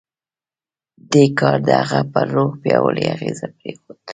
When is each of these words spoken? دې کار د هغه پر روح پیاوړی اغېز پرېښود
دې 1.11 1.25
کار 1.39 1.57
د 1.67 1.69
هغه 1.81 2.01
پر 2.11 2.25
روح 2.35 2.51
پیاوړی 2.61 3.03
اغېز 3.15 3.39
پرېښود 3.57 3.99